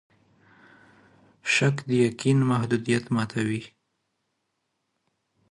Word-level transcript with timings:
شک 1.53 1.75
د 1.89 1.91
یقین 2.05 2.37
د 2.43 2.47
محدودیت 2.51 3.05
ماتوي. 3.15 3.61